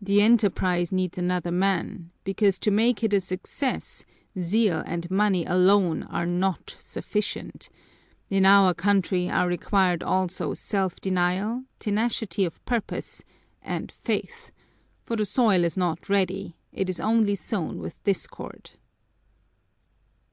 [0.00, 4.04] The enterprise needs another man, because to make it a success
[4.36, 7.68] zeal and money alone are not sufficient;
[8.28, 13.22] in our country are required also self denial, tenacity of purpose,
[13.62, 14.50] and faith,
[15.04, 18.72] for the soil is not ready, it is only sown with discord."